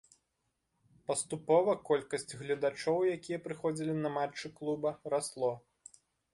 Паступова 1.11 1.75
колькасць 1.89 2.33
гледачоў, 2.41 2.99
якія 3.19 3.41
прыходзілі 3.45 3.93
на 4.03 4.09
матчы 4.19 4.47
клуба, 4.59 4.97
расло. 5.15 5.55